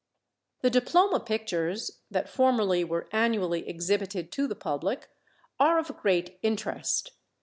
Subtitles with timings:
[0.61, 5.09] The diploma pictures (that formerly were annually exhibited to the public)
[5.59, 7.11] are of great interest.